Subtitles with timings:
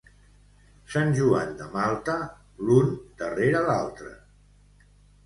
[0.93, 2.15] Sant Joan de Malta,
[2.71, 2.89] l'un
[3.21, 4.11] darrere l'altre.